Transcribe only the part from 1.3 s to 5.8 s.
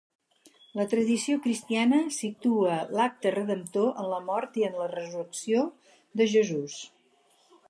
cristiana situa l'acte redemptor en la mort i en la resurrecció